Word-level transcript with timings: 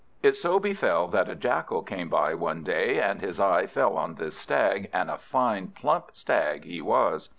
It 0.23 0.35
so 0.35 0.57
befell 0.59 1.07
that 1.09 1.29
a 1.29 1.35
Jackal 1.35 1.83
came 1.83 2.09
by 2.09 2.33
one 2.33 2.63
day, 2.63 2.99
and 2.99 3.21
his 3.21 3.39
eye 3.39 3.67
fell 3.67 3.95
on 3.97 4.15
this 4.15 4.35
Stag, 4.35 4.89
and 4.91 5.11
a 5.11 5.17
fine 5.19 5.67
plump 5.79 6.07
Stag 6.13 6.63
he 6.65 6.81
was. 6.81 7.29